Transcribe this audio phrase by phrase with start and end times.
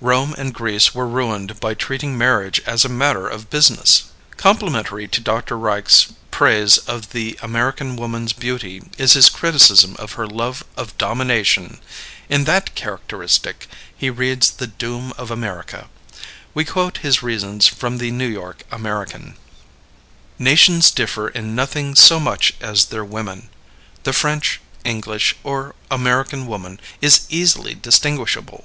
[0.00, 4.06] Rome and Greece were ruined by treating marriage as a matter of business.
[4.36, 5.56] Complementary to Dr.
[5.56, 11.78] Reich's praise of the American woman's beauty is his criticism of her love of domination.
[12.28, 15.88] In that characteristic he reads the doom of America.
[16.54, 19.36] We quote his reasons from the New York American:
[20.40, 23.48] Nations differ in nothing so much as in their women.
[24.02, 28.64] The French, English, or American woman is easily distinguishable.